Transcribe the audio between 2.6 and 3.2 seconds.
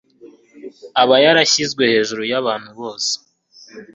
bose,